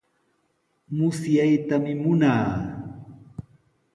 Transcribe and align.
Musyaytami 0.95 1.93
munaa. 2.01 2.47